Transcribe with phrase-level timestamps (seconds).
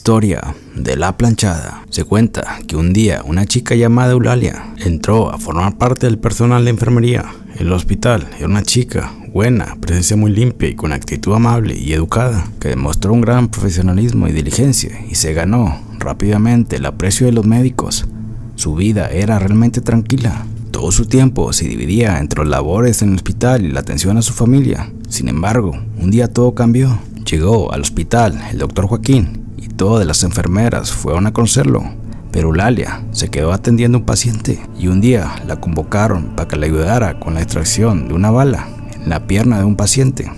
[0.00, 1.84] Historia de la planchada.
[1.90, 6.64] Se cuenta que un día una chica llamada Eulalia entró a formar parte del personal
[6.64, 8.26] de enfermería en el hospital.
[8.38, 13.12] Era una chica buena, presencia muy limpia y con actitud amable y educada, que demostró
[13.12, 18.06] un gran profesionalismo y diligencia y se ganó rápidamente el aprecio de los médicos.
[18.54, 20.46] Su vida era realmente tranquila.
[20.70, 24.22] Todo su tiempo se dividía entre los labores en el hospital y la atención a
[24.22, 24.90] su familia.
[25.10, 26.98] Sin embargo, un día todo cambió.
[27.30, 29.39] Llegó al hospital el doctor Joaquín
[29.80, 31.82] todas las enfermeras fueron a conocerlo.
[32.30, 36.56] Pero Eulalia se quedó atendiendo a un paciente y un día la convocaron para que
[36.56, 40.30] le ayudara con la extracción de una bala en la pierna de un paciente.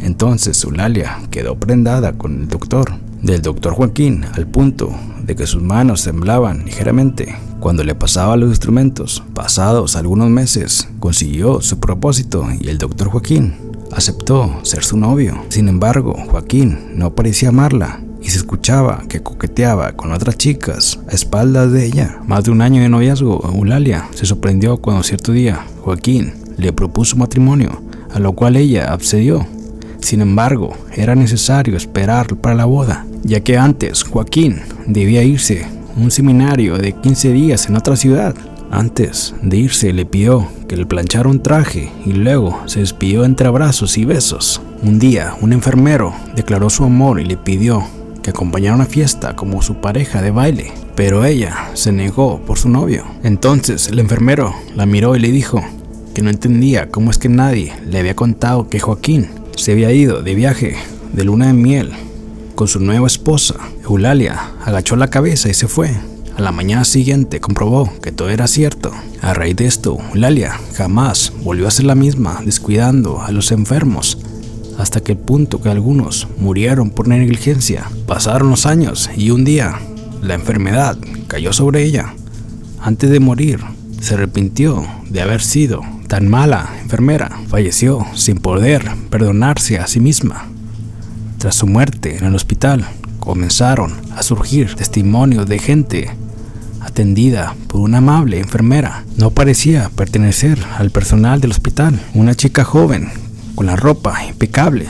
[0.00, 2.90] Entonces Eulalia quedó prendada con el doctor,
[3.22, 4.90] del doctor Joaquín, al punto
[5.22, 9.22] de que sus manos temblaban ligeramente cuando le pasaba los instrumentos.
[9.32, 13.54] Pasados algunos meses, consiguió su propósito y el doctor Joaquín
[13.92, 15.40] aceptó ser su novio.
[15.50, 21.14] Sin embargo, Joaquín no parecía amarla y se escuchaba que coqueteaba con otras chicas a
[21.14, 22.20] espaldas de ella.
[22.26, 27.16] Más de un año de noviazgo, Eulalia se sorprendió cuando cierto día Joaquín le propuso
[27.16, 29.46] matrimonio, a lo cual ella accedió.
[30.00, 36.00] Sin embargo, era necesario esperar para la boda, ya que antes Joaquín debía irse a
[36.00, 38.34] un seminario de 15 días en otra ciudad.
[38.70, 43.46] Antes de irse le pidió que le planchara un traje y luego se despidió entre
[43.46, 44.62] abrazos y besos.
[44.82, 47.84] Un día, un enfermero declaró su amor y le pidió
[48.22, 52.58] que acompañara a una fiesta como su pareja de baile, pero ella se negó por
[52.58, 53.04] su novio.
[53.22, 55.62] Entonces el enfermero la miró y le dijo
[56.14, 60.22] que no entendía cómo es que nadie le había contado que Joaquín se había ido
[60.22, 60.76] de viaje
[61.12, 61.92] de luna de miel
[62.54, 63.56] con su nueva esposa.
[63.84, 65.90] Eulalia agachó la cabeza y se fue.
[66.36, 68.90] A la mañana siguiente comprobó que todo era cierto.
[69.20, 74.18] A raíz de esto, Eulalia jamás volvió a ser la misma, descuidando a los enfermos
[74.82, 77.88] hasta que el punto que algunos murieron por negligencia.
[78.06, 79.78] Pasaron los años y un día
[80.20, 80.98] la enfermedad
[81.28, 82.14] cayó sobre ella.
[82.80, 83.60] Antes de morir,
[84.00, 87.30] se arrepintió de haber sido tan mala enfermera.
[87.46, 90.48] Falleció sin poder perdonarse a sí misma.
[91.38, 92.84] Tras su muerte en el hospital,
[93.20, 96.10] comenzaron a surgir testimonios de gente
[96.80, 99.04] atendida por una amable enfermera.
[99.16, 102.00] No parecía pertenecer al personal del hospital.
[102.14, 103.12] Una chica joven
[103.54, 104.86] con la ropa impecable,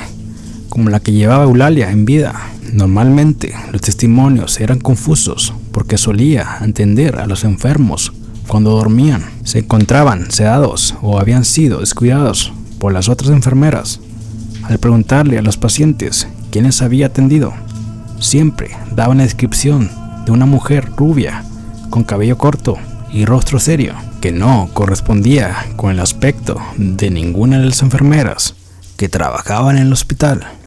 [0.68, 2.34] como la que llevaba Eulalia en vida.
[2.72, 8.12] Normalmente los testimonios eran confusos porque solía entender a los enfermos
[8.46, 9.24] cuando dormían.
[9.44, 14.00] Se encontraban sedados o habían sido descuidados por las otras enfermeras.
[14.64, 17.52] Al preguntarle a los pacientes quiénes había atendido,
[18.20, 19.90] siempre daban la descripción
[20.24, 21.44] de una mujer rubia,
[21.90, 22.76] con cabello corto
[23.12, 28.54] y rostro serio, que no correspondía con el aspecto de ninguna de las enfermeras
[28.96, 30.61] que trabajaban en el hospital.